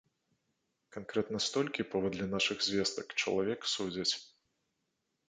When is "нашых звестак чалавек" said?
2.31-3.69